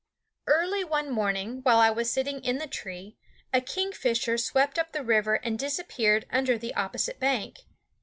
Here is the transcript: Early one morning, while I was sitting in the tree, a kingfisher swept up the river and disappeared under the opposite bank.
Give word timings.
Early 0.47 0.83
one 0.83 1.11
morning, 1.11 1.59
while 1.61 1.77
I 1.77 1.91
was 1.91 2.11
sitting 2.11 2.43
in 2.43 2.57
the 2.57 2.65
tree, 2.65 3.17
a 3.53 3.61
kingfisher 3.61 4.35
swept 4.35 4.79
up 4.79 4.93
the 4.93 5.03
river 5.03 5.35
and 5.35 5.59
disappeared 5.59 6.25
under 6.31 6.57
the 6.57 6.73
opposite 6.73 7.19
bank. 7.19 7.59